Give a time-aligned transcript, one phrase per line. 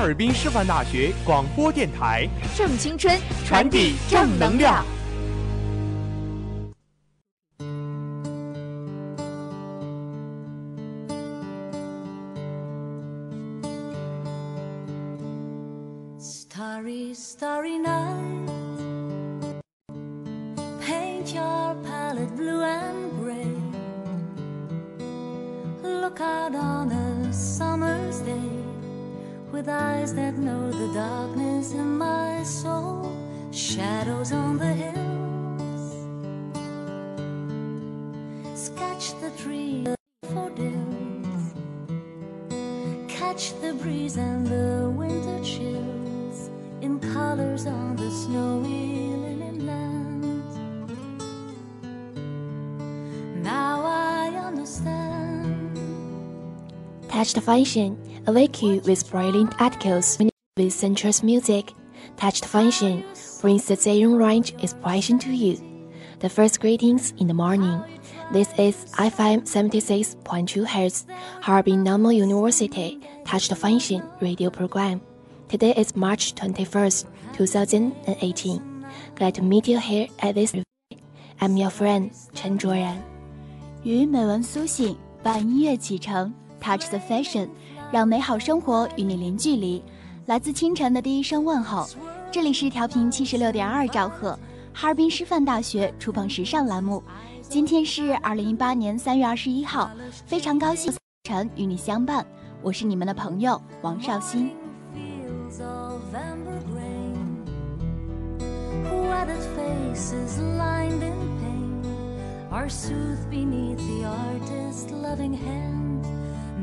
[0.00, 4.82] 哈尔滨师范大学广播电台，正青春，传递正能量。
[16.18, 18.48] Starry, starry night.
[20.80, 23.54] Paint your palette blue and gray.
[25.82, 28.38] Look out on a summer's day
[29.52, 33.12] with eyes that know the darkness in my soul.
[33.50, 36.06] Shadows on the hills.
[38.54, 39.84] Sketch the tree
[40.22, 41.54] daffodils.
[43.08, 46.50] Catch the breeze and the winter chills
[46.80, 50.44] in colors on the snowy linen land.
[53.42, 55.76] Now I understand.
[57.08, 57.98] Touch the Function,
[58.29, 60.17] awake you with brilliant articles
[60.57, 61.73] with sensuous music.
[62.17, 63.03] Touch the Function
[63.41, 65.57] brings the Zhejiang range inspiration to you.
[66.19, 67.81] The first greetings in the morning.
[68.31, 71.05] This is FM 76.2 Hz,
[71.41, 75.01] Harbin Normal University Touch the Function radio program.
[75.49, 78.85] Today is March 21st, 2018.
[79.15, 80.55] Glad to meet you here at this.
[81.41, 83.01] I'm your friend Chen Zhuoran.
[83.83, 87.49] 与美文苏醒，伴音乐启程，Touch the Fashion，
[87.92, 89.82] 让美好生活与你零距离。
[90.26, 91.88] 来自清晨的第一声问候，
[92.30, 94.38] 这里是调频七十六点二兆赫，
[94.72, 97.02] 哈尔滨师范大学触碰时尚栏目。
[97.42, 99.90] 今天是二零一八年三月二十一号，
[100.24, 100.92] 非常高兴
[101.24, 102.24] 晨与你相伴，
[102.62, 104.50] 我是你们的朋友王绍欣。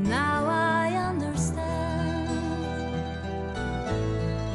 [0.07, 2.31] Now I understand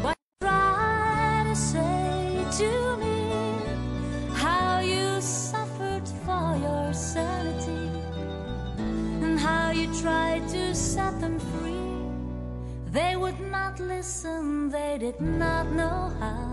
[0.03, 3.29] what you try to say to me,
[4.33, 7.85] how you suffered for your sanity,
[9.21, 12.01] and how you tried to set them free.
[12.91, 16.49] They would not listen, they did not know how.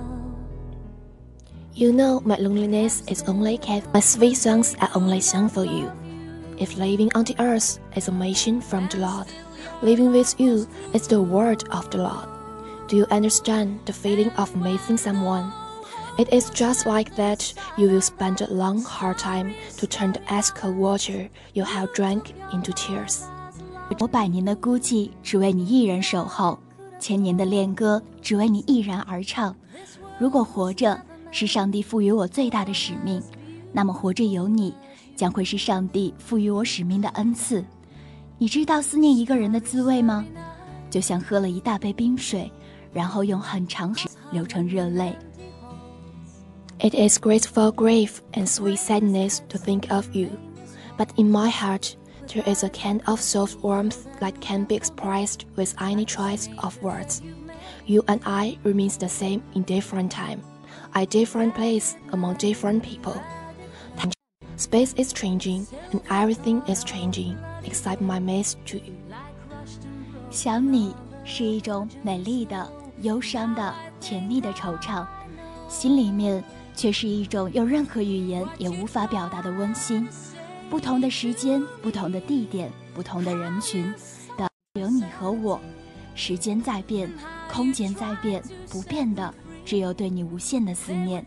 [1.73, 3.93] You know my loneliness is only kept.
[3.93, 5.87] My sweet songs are only sung for you.
[6.58, 9.26] If living on the earth is a mission from the Lord,
[9.82, 12.28] living with you is the word of the Lord.
[12.88, 15.50] Do you understand the feeling of missing someone?
[16.16, 20.20] It is just like that you will spend a long hard time to turn the
[20.28, 23.22] ice cold water you have drank into tears.
[23.98, 26.58] 我百年的孤寂，只为你一人守候；
[27.00, 29.56] 千年的恋歌，只为你一然而唱。
[30.18, 31.00] 如果活着
[31.32, 33.20] 是上帝赋予我最大的使命，
[33.72, 34.72] 那么活着有你，
[35.18, 37.64] 将会是上帝赋予我使命的恩赐。
[38.38, 40.24] 你知道思念一个人的滋味吗？
[40.90, 42.50] 就像喝了一大杯冰水，
[42.92, 45.16] 然后用很长时流成热泪。
[46.80, 50.28] It is graceful grief and sweet sadness to think of you,
[50.98, 51.94] but in my heart
[52.26, 56.76] there is a kind of soft warmth that can be expressed with any choice of
[56.82, 57.20] words.
[57.86, 60.40] You and I remains the same in different time,
[60.94, 63.20] at different place among different people.
[64.59, 68.93] Space is changing and everything is changing except my message to you。
[70.29, 72.69] 想你是一种美丽的、
[73.01, 75.07] 忧伤的、甜蜜的惆怅，
[75.69, 76.43] 心里面
[76.75, 80.05] 却是一种用任何语言也无法表达的温馨。
[80.69, 83.93] 不同的时间，不同的地点，不同的人群，
[84.35, 85.57] 的有你和我。
[86.15, 87.09] 时间在变，
[87.49, 89.33] 空间在变，不变的
[89.63, 91.25] 只有对你无限的思念。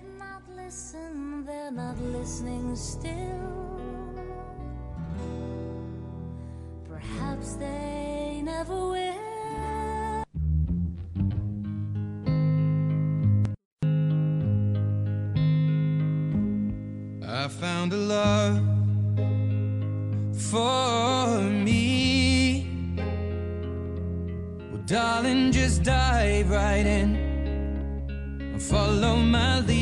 [17.24, 18.58] I found a love
[20.50, 22.66] for me.
[24.72, 27.16] Well, darling, just dive right in
[28.40, 29.81] and follow my lead.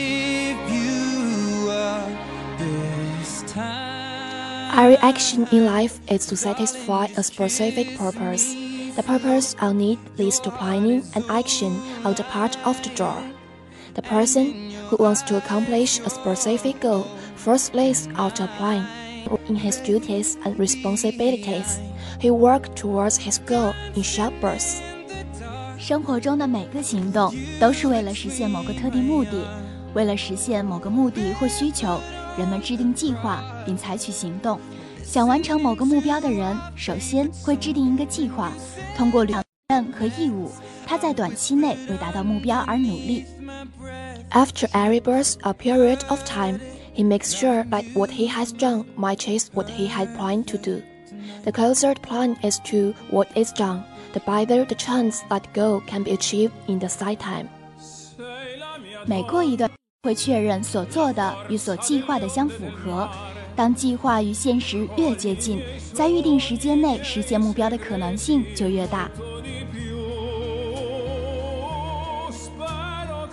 [4.90, 8.54] Every action in life is to satisfy a specific purpose.
[8.96, 13.22] The purpose of need leads to planning and action on the part of the drawer.
[13.94, 17.06] The person who wants to accomplish a specific goal
[17.36, 18.86] first lays out a plan.
[19.48, 21.78] In his duties and responsibilities,
[22.20, 24.82] he works towards his goal in short bursts.
[25.78, 29.46] 生活中的每个行动都是为了实现某个特定目的。
[29.94, 31.98] 为了实现某个目的或需求，
[32.36, 34.60] 人们制定计划并采取行动。
[35.10, 38.52] 想完成某个目标的人，首先会制定一个计划，
[38.96, 40.50] 通过责任和义务，
[40.86, 43.24] 他在短期内为达到目标而努力。
[44.30, 46.58] After every burst or period of time,
[46.94, 50.82] he makes sure that what he has done matches what he had planned to do.
[51.44, 53.82] The closer the plan is to what is done,
[54.12, 57.46] the better the chance that goal can be achieved in the side time.
[59.06, 59.70] 每过一段
[60.02, 63.08] 会确认所做的与所计划的相符合。
[63.55, 65.61] 当计划与现实越接近，
[65.93, 69.09] 在预定时间内实现目标的可能性就越大。
[72.31, 73.27] Spero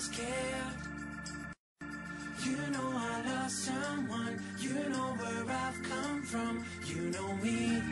[0.00, 0.16] You
[2.72, 7.82] know I lost someone, you know where I've come from, you know me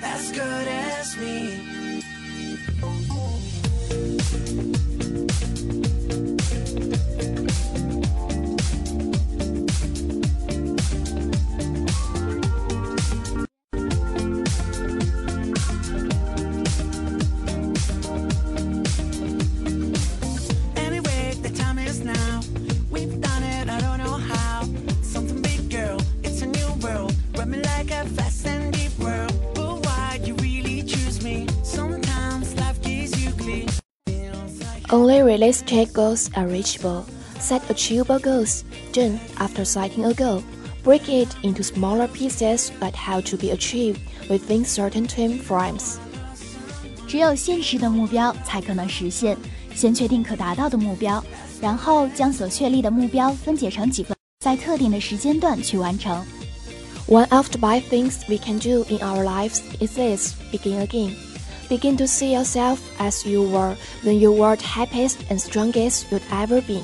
[0.00, 1.57] as good as me.
[35.37, 37.05] like Only realistic goals are reachable.
[37.39, 38.63] Set achievable goals.
[38.93, 40.41] Then, after setting a goal,
[40.83, 45.97] break it into smaller pieces that have to be achieved within certain time frames.
[47.07, 49.37] 只有现实的目标才可能实现。
[49.75, 51.23] 先确定可达到的目标，
[51.61, 56.23] 然后将所确立的目标分解成几个，在特定的时间段去完成。
[57.07, 61.15] One of the best things we can do in our lives is this begin again.
[61.68, 66.22] Begin to see yourself as you were when you were the happiest and strongest you'd
[66.30, 66.82] ever been.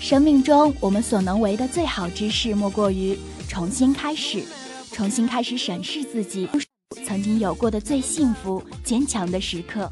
[0.00, 4.42] 生命中我们所能为的最好之事，莫过于重新开始，
[4.90, 6.48] 重新开始审视自己
[7.06, 9.90] 曾经有过的最幸福、坚强的时刻。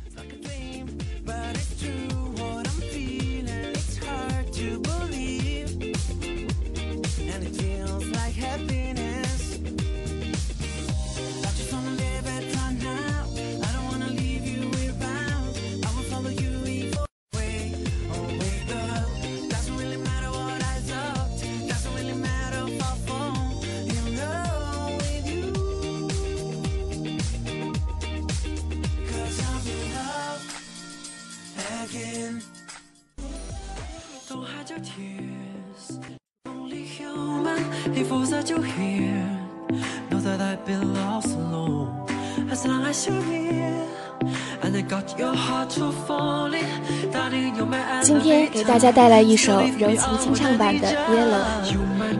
[37.87, 39.27] If was that you here,
[40.11, 41.89] know that I've been lost alone.
[42.51, 43.87] As long as you're here,
[44.63, 46.65] and I got your heart to falling,
[47.13, 51.43] darling, you're my 今天给大家带来一首柔情清唱版的《Yellow》。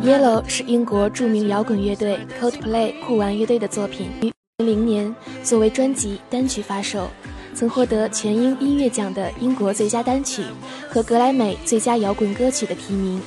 [0.03, 4.33] Yellow 是英国著名摇滚乐队 Coldplay 酷玩乐队的作品，于
[4.65, 5.15] 零年
[5.45, 7.09] 作为专辑单曲发售，
[7.55, 10.43] 曾获得全英音乐奖的英国最佳单曲
[10.89, 13.21] 和格莱美最佳摇滚歌曲的提名。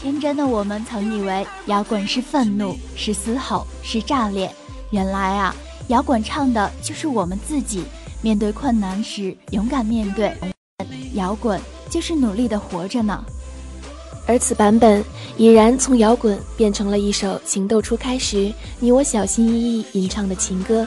[0.00, 4.48] 天真的我们曾以为摇滚是愤怒，是嘶吼，是炸裂。
[4.90, 5.54] 原来啊，
[5.88, 7.82] 摇滚唱的就是我们自己。
[8.22, 10.32] 面对困难时，勇敢面对。
[11.14, 13.24] 摇滚就是努力的活着呢。
[14.24, 15.04] 而此版本
[15.36, 20.86] 已然从摇滚变成了一首情窦初开时你我小心翼翼吟唱的情歌，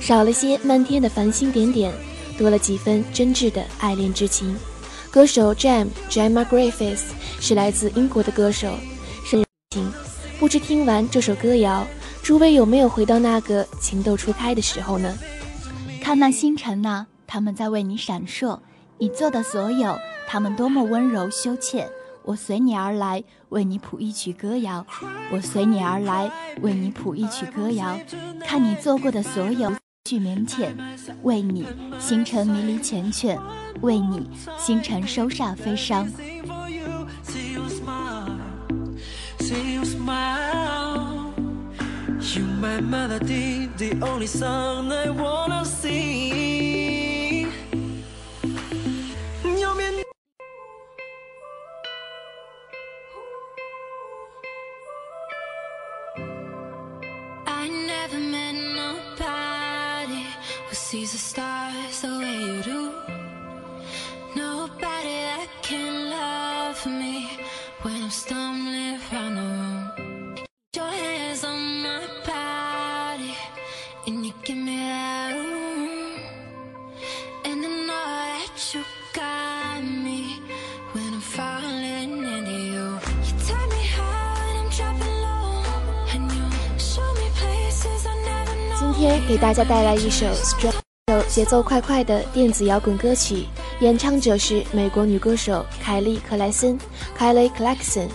[0.00, 1.92] 少了些漫天的繁星点点，
[2.38, 4.56] 多了几分真挚的爱恋之情。
[5.16, 7.04] 歌手 Jam Jemma Griffiths
[7.40, 8.74] 是来自英国的歌手，
[9.24, 9.90] 深情。
[10.38, 11.86] 不知听完这首歌谣，
[12.22, 15.16] 诸位有没有回到那个情窦初开的时候呢？
[16.02, 18.58] 看那星辰呐、他们在为你闪烁，
[18.98, 21.88] 你做的所有，他们多么温柔羞怯。
[22.22, 24.84] 我随你而来，为你谱一曲歌谣。
[25.30, 26.30] 我随你而来，
[26.60, 27.98] 为你谱一曲歌谣。
[28.44, 29.72] 看你做过的所有，
[30.06, 30.68] 去腼腆。
[31.24, 31.66] 为你，
[31.98, 33.36] 星辰迷离缱绻；
[33.80, 36.06] 为你，星辰收煞飞伤。
[36.46, 37.08] for you.
[37.24, 38.38] See you smile,
[39.40, 41.32] see you smile.
[42.18, 46.25] You my melody, the only song I wanna sing.
[65.68, 67.28] Can love me
[67.82, 70.36] when I'm stumbling around the room.
[70.76, 73.34] Your hands on my body,
[74.06, 76.20] and you give me that room.
[77.44, 78.06] And I know
[78.46, 78.82] that you
[79.12, 80.38] got me
[80.92, 82.86] when I'm falling into you.
[83.26, 85.66] You tell me how when I'm dropping low,
[86.14, 86.44] and you
[86.78, 88.78] show me places I never know.
[88.78, 90.70] 今天给大家带来一首《Strong》，
[91.10, 93.46] 首节奏快快的电子摇滚歌曲，
[93.80, 96.78] 演唱者是美国女歌手凯莉·克莱森
[97.18, 98.08] （Kelly Clarkson），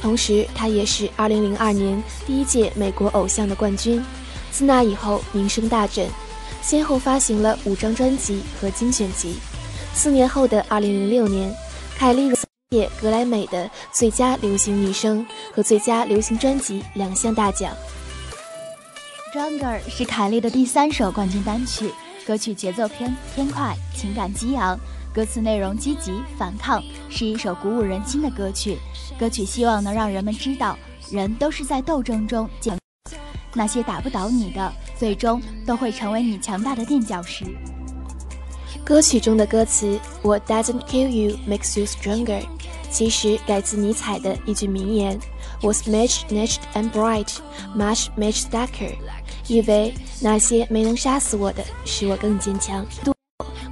[0.00, 4.04] 同时她也是2002年第一届美国偶像的冠军。
[4.50, 6.08] 自那以后名声大振，
[6.60, 9.36] 先后发行了五张专辑和精选集。
[9.94, 11.54] 四年后的2006年，
[11.96, 12.36] 凯莉荣
[12.70, 17.72] 获格莱美的最佳流行女声和最佳流行专辑两项大奖。
[19.32, 21.92] Stronger 是凯莉的第三首冠军单曲，
[22.26, 24.78] 歌曲节奏偏偏快，情感激昂，
[25.16, 28.76] 歌词内容积极反抗，是一首鼓舞人心的歌曲。
[29.18, 30.78] 歌曲希望能让人们知道，
[31.10, 32.78] 人都是在斗争中建，
[33.54, 37.46] 那些打不倒你的，最终都会成为你强大的垫脚石。
[38.84, 42.42] 歌曲中的歌词 "What doesn't kill you makes you stronger"，
[42.90, 45.18] 其实改自尼采的一句名言
[45.62, 47.38] "Was much nurtured and bright,
[47.74, 48.92] much much darker"，
[49.48, 52.84] 意为那些没能杀死我的，使我更坚强。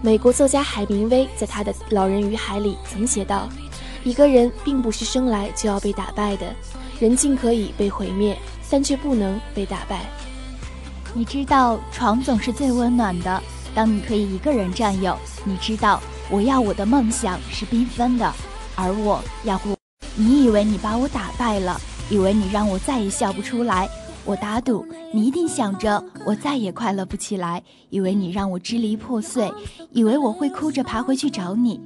[0.05, 3.49] 美国作家海明威在他的《老人与海》里曾写道
[4.05, 6.55] ：“一个人并不是生来就要被打败的，
[7.01, 10.05] 人尽可以被毁灭，但却不能被打败。”
[11.15, 13.43] 你知道，床总是最温暖的。
[13.75, 18.31] 当你可以一个人占有，你知道，我要我的梦想是缤纷的，
[18.77, 19.75] 而我要不，
[20.17, 21.81] 你以为你把我打败了，
[22.11, 23.89] 以为你让我再也笑不出来。
[24.27, 29.53] 我打赌，你一定想着我再也快乐不起来，以为你让我支离破碎，
[29.93, 31.81] 以为我会哭着爬回去找你。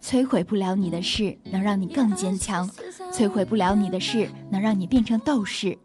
[0.00, 2.66] 摧毁不了你的事，能让你更坚强；
[3.12, 5.78] 摧毁不了你的事，能让你变成斗士。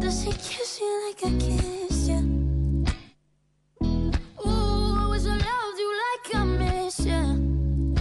[0.00, 2.16] Does she kiss you like I kiss ya?
[3.84, 7.14] Ooh, I wish I loved you like I miss ya.
[7.14, 7.98] And,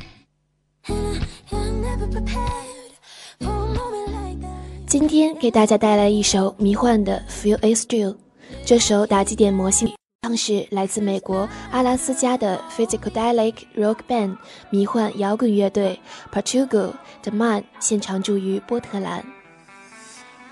[0.88, 1.20] I,
[1.52, 2.94] and I'm never prepared
[3.40, 4.88] for a moment like that.
[4.88, 8.16] 今天给大家带来一首迷幻的 Feel Is Real，
[8.66, 9.92] 这首打击点魔性。
[10.22, 14.38] 唱是来自美国阿拉斯加的 Physicalic Rock Band
[14.70, 16.00] 迷幻摇滚乐队
[16.32, 19.39] Portugal The Man 现场驻于波特兰。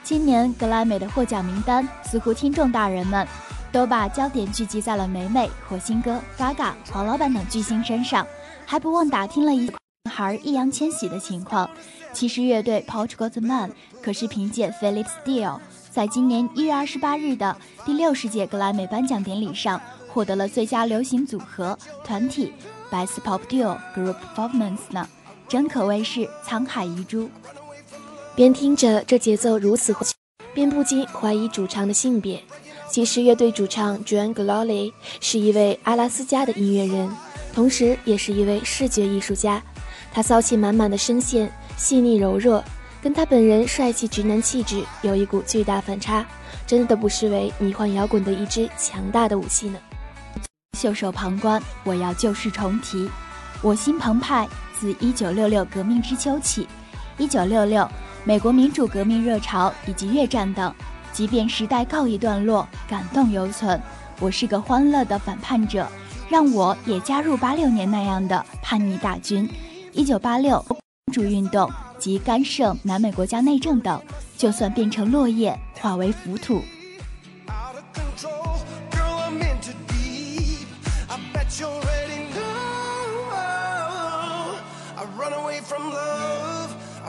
[0.07, 3.27] 今年格莱美的获奖名单，似乎听众大人们
[3.73, 8.25] 都把焦点聚集在了美美、火星哥、Gaga、黄老板等巨星身上，
[8.65, 11.69] 还不忘打听了一男孩易烊千玺的情况。
[12.13, 13.69] 其实乐队 Portugal the Man
[14.01, 15.59] 可是凭借 Philip Steele
[15.91, 22.53] 在今年一月二十八日的第六十届格莱美颁奖典礼上获得了最佳流行组合团体
[22.89, 25.05] Best Pop Duo Group Performance 呢，
[25.49, 27.29] 真可谓是沧海遗珠。
[28.37, 29.95] 边听着这节奏如此，
[30.53, 32.39] 边不禁怀疑主唱的性别。
[32.87, 37.09] 其实，乐队主唱 Joan Glory 是一位阿拉斯加的音乐人，
[37.51, 39.59] 同时也是一位视觉艺术家。
[40.13, 42.63] 他骚气满满的声线细腻柔弱，
[43.01, 46.23] 跟他本人帅气直男气质有一股巨大反差，
[46.67, 49.79] 真的不失为迷幻摇滚的一支强大的武器呢。
[50.77, 53.09] 袖手旁观，我要旧事重提。
[53.63, 54.47] 我心澎湃，
[54.79, 56.67] 自一九六六革命之秋起，
[57.17, 57.89] 一九六六。
[58.23, 60.73] 美国民主革命热潮以及越战等，
[61.13, 63.79] 即便时代告一段落，感动犹存。
[64.19, 65.87] 我是个欢乐的反叛者，
[66.29, 69.49] 让我也加入八六年那样的叛逆大军。
[69.93, 70.63] 一九八六
[71.05, 74.01] 民主运动及干涉南美国家内政等，
[74.37, 76.61] 就算变成落叶，化为浮土。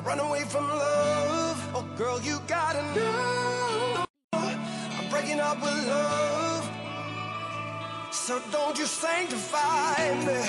[0.09, 1.59] Run away from love.
[1.75, 4.07] Oh, girl, you gotta know.
[4.33, 6.65] I'm breaking up with love.
[8.11, 10.48] So don't you sanctify me.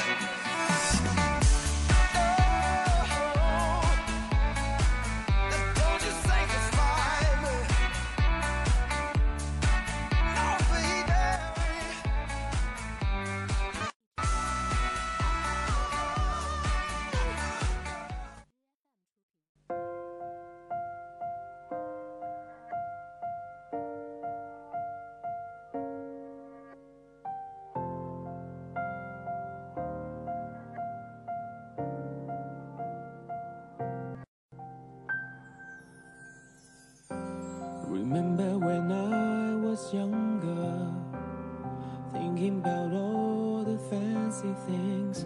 [42.50, 45.26] Thinking about all the fancy things,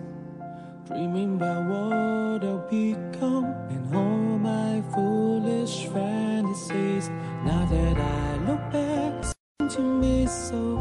[0.87, 7.09] dreaming about what I'll become and all my foolish fantasies.
[7.45, 10.72] Now that I look back, it seems to me so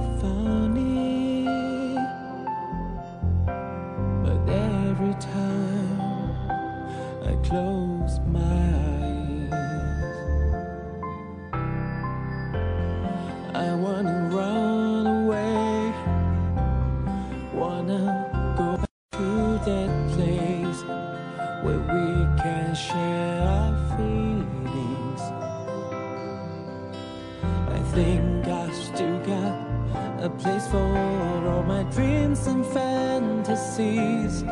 [30.22, 34.44] a place for all my dreams and fantasies.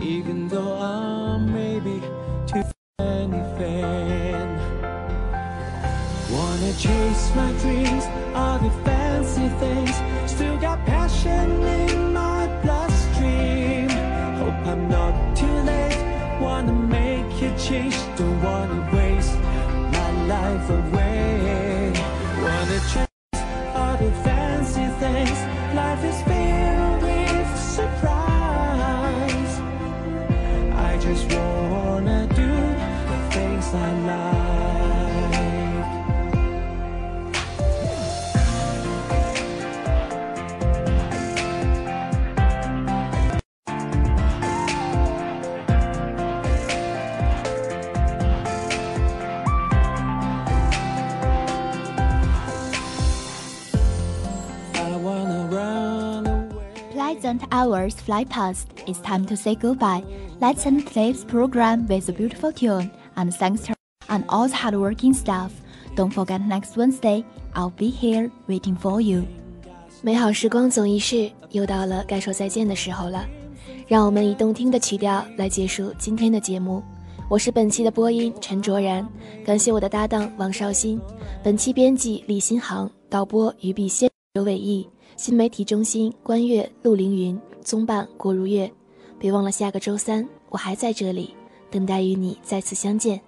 [0.00, 2.00] Even though I'm maybe
[2.46, 2.62] too
[3.00, 4.46] anything.
[6.30, 7.50] Wanna chase my
[57.50, 58.66] hours fly past.
[58.86, 60.04] It's time to say goodbye.
[60.40, 63.74] Let's end today's program with a beautiful tune and thanks to
[64.08, 65.50] and all the hardworking staff.
[65.96, 69.24] Don't forget next Wednesday, I'll be here waiting for you.
[70.02, 73.24] 美好时光总易逝，又到了该说再见的时候了。
[73.86, 76.82] 让我们以动听的曲调来结束今天的节目。
[77.30, 79.06] 我是本期的播音陈卓然，
[79.44, 81.00] 感谢我的搭档王绍兴，
[81.42, 88.70] 本期编辑李新航，导播于碧仙、刘伟毅，新媒体中心关悦、陆凌云，综办郭如月。
[89.18, 91.34] 别忘了下个周三我还在这里，
[91.70, 93.20] 等待与你再次相见。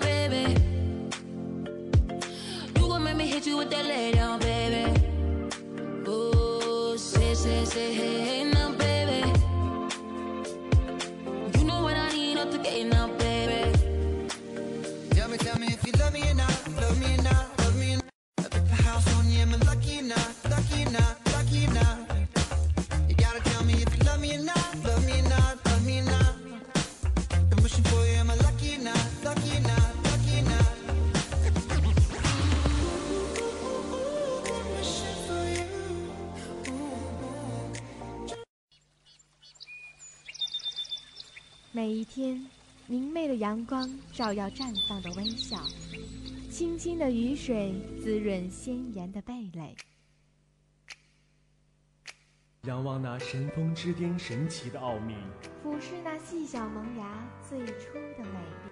[0.00, 0.54] Baby.
[2.76, 4.84] You gon' make me hit you with that lay down, baby.
[6.06, 8.55] Oh, say, say, say, hey, now,
[41.86, 42.44] 每一天，
[42.88, 45.56] 明媚的阳光照耀绽放的微笑，
[46.50, 49.76] 清清的雨水滋润鲜艳的蓓蕾。
[52.62, 55.14] 仰望那神峰之巅神奇的奥秘，
[55.62, 58.70] 俯视那细小萌芽最初的美丽。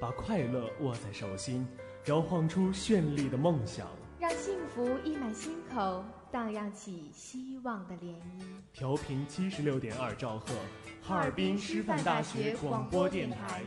[0.00, 1.64] 把快乐握在手心，
[2.06, 3.86] 摇晃出绚丽的梦想。
[4.18, 8.42] 让幸福溢满心口，荡漾起希望的涟漪。
[8.72, 10.52] 调频七十六点二兆赫，
[11.00, 13.62] 哈尔滨师范大学广播电台，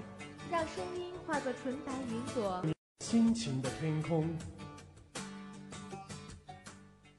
[0.51, 2.62] 让声音化作纯白云朵，
[2.99, 4.27] 心情的天空。